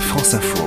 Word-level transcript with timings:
France 0.00 0.34
Info. 0.34 0.64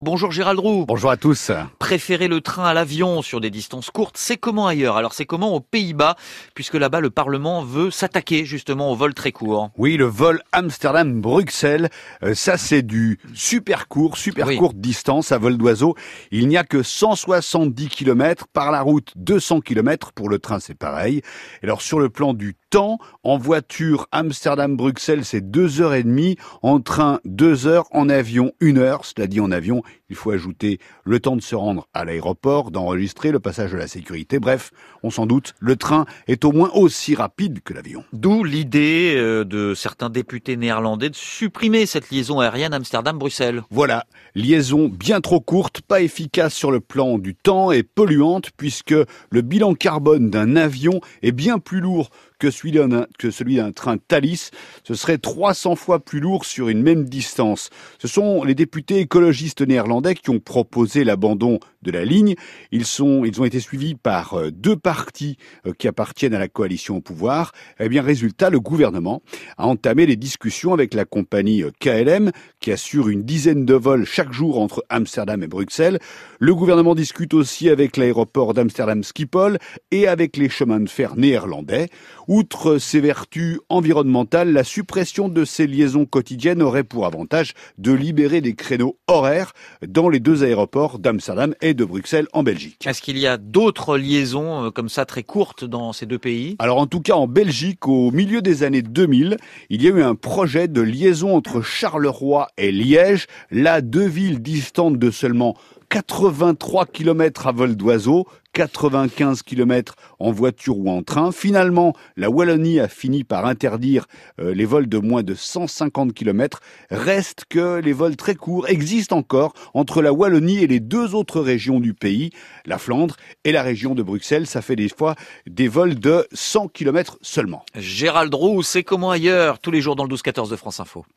Bonjour 0.00 0.30
Gérald 0.30 0.58
Roux. 0.58 0.84
Bonjour 0.86 1.10
à 1.10 1.16
tous. 1.16 1.50
Préférer 1.88 2.28
le 2.28 2.42
train 2.42 2.66
à 2.66 2.74
l'avion 2.74 3.22
sur 3.22 3.40
des 3.40 3.48
distances 3.48 3.88
courtes, 3.88 4.18
c'est 4.18 4.36
comment 4.36 4.66
ailleurs? 4.66 4.98
Alors 4.98 5.14
c'est 5.14 5.24
comment 5.24 5.54
aux 5.54 5.60
Pays-Bas, 5.60 6.16
puisque 6.54 6.74
là-bas 6.74 7.00
le 7.00 7.08
Parlement 7.08 7.62
veut 7.62 7.90
s'attaquer 7.90 8.44
justement 8.44 8.92
au 8.92 8.94
vol 8.94 9.14
très 9.14 9.32
court. 9.32 9.70
Oui, 9.78 9.96
le 9.96 10.04
vol 10.04 10.42
Amsterdam-Bruxelles, 10.52 11.88
euh, 12.24 12.34
ça 12.34 12.58
c'est 12.58 12.82
du 12.82 13.18
super 13.32 13.88
court, 13.88 14.18
super 14.18 14.48
Oui. 14.48 14.58
courte 14.58 14.76
distance 14.76 15.32
à 15.32 15.38
vol 15.38 15.56
d'oiseau. 15.56 15.94
Il 16.30 16.48
n'y 16.48 16.58
a 16.58 16.62
que 16.64 16.82
170 16.82 17.88
km 17.88 18.48
par 18.52 18.70
la 18.70 18.82
route, 18.82 19.14
200 19.16 19.62
km 19.62 20.12
pour 20.12 20.28
le 20.28 20.38
train, 20.38 20.60
c'est 20.60 20.76
pareil. 20.76 21.22
Alors 21.62 21.80
sur 21.80 22.00
le 22.00 22.10
plan 22.10 22.34
du 22.34 22.54
temps, 22.68 22.98
en 23.22 23.38
voiture 23.38 24.08
Amsterdam-Bruxelles, 24.12 25.24
c'est 25.24 25.50
deux 25.50 25.80
heures 25.80 25.94
et 25.94 26.02
demie, 26.02 26.36
en 26.60 26.80
train 26.80 27.20
deux 27.24 27.66
heures, 27.66 27.86
en 27.92 28.10
avion 28.10 28.52
une 28.60 28.76
heure. 28.76 29.06
Cela 29.06 29.26
dit 29.26 29.40
en 29.40 29.50
avion, 29.50 29.82
il 30.10 30.16
faut 30.16 30.32
ajouter 30.32 30.78
le 31.04 31.18
temps 31.18 31.34
de 31.34 31.40
se 31.40 31.54
rendre 31.54 31.77
à 31.94 32.04
l'aéroport, 32.04 32.70
d'enregistrer 32.70 33.30
le 33.30 33.40
passage 33.40 33.72
de 33.72 33.76
la 33.76 33.86
sécurité. 33.86 34.38
Bref, 34.38 34.70
on 35.02 35.10
s'en 35.10 35.26
doute, 35.26 35.54
le 35.60 35.76
train 35.76 36.06
est 36.26 36.44
au 36.44 36.52
moins 36.52 36.70
aussi 36.74 37.14
rapide 37.14 37.60
que 37.62 37.74
l'avion. 37.74 38.04
D'où 38.12 38.44
l'idée 38.44 39.14
euh, 39.16 39.44
de 39.44 39.74
certains 39.74 40.10
députés 40.10 40.56
néerlandais 40.56 41.10
de 41.10 41.16
supprimer 41.16 41.86
cette 41.86 42.10
liaison 42.10 42.40
aérienne 42.40 42.74
Amsterdam-Bruxelles. 42.74 43.62
Voilà, 43.70 44.06
liaison 44.34 44.88
bien 44.88 45.20
trop 45.20 45.40
courte, 45.40 45.80
pas 45.82 46.00
efficace 46.00 46.54
sur 46.54 46.70
le 46.70 46.80
plan 46.80 47.18
du 47.18 47.34
temps 47.34 47.72
et 47.72 47.82
polluante 47.82 48.50
puisque 48.56 48.94
le 49.30 49.40
bilan 49.42 49.74
carbone 49.74 50.30
d'un 50.30 50.56
avion 50.56 51.00
est 51.22 51.32
bien 51.32 51.58
plus 51.58 51.80
lourd 51.80 52.10
que 52.38 52.50
celui 52.50 52.72
d'un 52.72 53.72
train 53.72 53.96
Thalys. 53.98 54.50
Ce 54.84 54.94
serait 54.94 55.18
300 55.18 55.76
fois 55.76 55.98
plus 55.98 56.20
lourd 56.20 56.44
sur 56.44 56.68
une 56.68 56.82
même 56.82 57.04
distance. 57.04 57.70
Ce 57.98 58.08
sont 58.08 58.44
les 58.44 58.54
députés 58.54 58.98
écologistes 58.98 59.60
néerlandais 59.60 60.14
qui 60.14 60.30
ont 60.30 60.40
proposé 60.40 61.04
l'abandon 61.04 61.58
de 61.82 61.90
la 61.90 62.04
ligne. 62.04 62.34
Ils 62.72 62.84
sont, 62.84 63.24
ils 63.24 63.40
ont 63.40 63.44
été 63.44 63.60
suivis 63.60 63.94
par 63.94 64.34
euh, 64.34 64.50
deux 64.50 64.76
partis 64.76 65.36
euh, 65.66 65.72
qui 65.76 65.88
appartiennent 65.88 66.34
à 66.34 66.38
la 66.38 66.48
coalition 66.48 66.96
au 66.96 67.00
pouvoir. 67.00 67.52
Eh 67.78 67.88
bien, 67.88 68.02
résultat, 68.02 68.50
le 68.50 68.60
gouvernement 68.60 69.22
a 69.56 69.66
entamé 69.66 70.06
les 70.06 70.16
discussions 70.16 70.72
avec 70.72 70.94
la 70.94 71.04
compagnie 71.04 71.62
euh, 71.62 71.70
KLM 71.80 72.32
qui 72.60 72.72
assure 72.72 73.08
une 73.08 73.22
dizaine 73.22 73.64
de 73.64 73.74
vols 73.74 74.04
chaque 74.04 74.32
jour 74.32 74.60
entre 74.60 74.84
Amsterdam 74.88 75.42
et 75.42 75.46
Bruxelles. 75.46 75.98
Le 76.38 76.54
gouvernement 76.54 76.94
discute 76.94 77.34
aussi 77.34 77.68
avec 77.68 77.96
l'aéroport 77.96 78.54
d'Amsterdam 78.54 79.02
Schiphol 79.02 79.58
et 79.90 80.08
avec 80.08 80.36
les 80.36 80.48
chemins 80.48 80.80
de 80.80 80.88
fer 80.88 81.16
néerlandais. 81.16 81.88
Outre 82.26 82.78
ses 82.78 83.00
vertus 83.00 83.58
environnementales, 83.68 84.52
la 84.52 84.64
suppression 84.64 85.28
de 85.28 85.44
ces 85.44 85.66
liaisons 85.66 86.06
quotidiennes 86.06 86.62
aurait 86.62 86.84
pour 86.84 87.06
avantage 87.06 87.54
de 87.78 87.92
libérer 87.92 88.40
des 88.40 88.54
créneaux 88.54 88.98
horaires 89.06 89.52
dans 89.86 90.08
les 90.08 90.20
deux 90.20 90.44
aéroports 90.44 90.98
d'Amsterdam 90.98 91.54
et 91.60 91.67
de 91.74 91.84
Bruxelles 91.84 92.26
en 92.32 92.42
Belgique. 92.42 92.86
Est-ce 92.86 93.02
qu'il 93.02 93.18
y 93.18 93.26
a 93.26 93.36
d'autres 93.36 93.96
liaisons 93.96 94.66
euh, 94.66 94.70
comme 94.70 94.88
ça 94.88 95.04
très 95.04 95.22
courtes 95.22 95.64
dans 95.64 95.92
ces 95.92 96.06
deux 96.06 96.18
pays? 96.18 96.56
Alors 96.58 96.78
en 96.78 96.86
tout 96.86 97.00
cas 97.00 97.14
en 97.14 97.26
Belgique, 97.26 97.86
au 97.88 98.10
milieu 98.10 98.42
des 98.42 98.62
années 98.62 98.82
2000, 98.82 99.36
il 99.70 99.82
y 99.82 99.86
a 99.86 99.90
eu 99.90 100.02
un 100.02 100.14
projet 100.14 100.68
de 100.68 100.80
liaison 100.80 101.36
entre 101.36 101.62
Charleroi 101.62 102.48
et 102.56 102.72
Liège, 102.72 103.26
là 103.50 103.80
deux 103.80 104.06
villes 104.06 104.40
distantes 104.40 104.98
de 104.98 105.10
seulement 105.10 105.56
83 105.90 106.86
km 106.86 107.46
à 107.46 107.52
vol 107.52 107.76
d'oiseau, 107.76 108.26
95 108.58 109.42
km 109.42 109.94
en 110.18 110.32
voiture 110.32 110.76
ou 110.78 110.90
en 110.90 111.04
train. 111.04 111.30
Finalement, 111.30 111.94
la 112.16 112.28
Wallonie 112.28 112.80
a 112.80 112.88
fini 112.88 113.22
par 113.22 113.46
interdire 113.46 114.06
euh, 114.40 114.52
les 114.52 114.64
vols 114.64 114.88
de 114.88 114.98
moins 114.98 115.22
de 115.22 115.36
150 115.36 116.12
km. 116.12 116.58
Reste 116.90 117.44
que 117.48 117.78
les 117.78 117.92
vols 117.92 118.16
très 118.16 118.34
courts 118.34 118.68
existent 118.68 119.16
encore 119.16 119.52
entre 119.74 120.02
la 120.02 120.12
Wallonie 120.12 120.58
et 120.58 120.66
les 120.66 120.80
deux 120.80 121.14
autres 121.14 121.40
régions 121.40 121.78
du 121.78 121.94
pays, 121.94 122.30
la 122.66 122.78
Flandre 122.78 123.14
et 123.44 123.52
la 123.52 123.62
région 123.62 123.94
de 123.94 124.02
Bruxelles. 124.02 124.48
Ça 124.48 124.60
fait 124.60 124.74
des 124.74 124.88
fois 124.88 125.14
des 125.46 125.68
vols 125.68 125.94
de 125.94 126.26
100 126.32 126.66
km 126.66 127.16
seulement. 127.22 127.64
Gérald 127.76 128.34
Roux, 128.34 128.64
c'est 128.64 128.82
comment 128.82 129.12
ailleurs 129.12 129.60
tous 129.60 129.70
les 129.70 129.80
jours 129.80 129.94
dans 129.94 130.02
le 130.02 130.12
12-14 130.12 130.50
de 130.50 130.56
France 130.56 130.80
Info? 130.80 131.06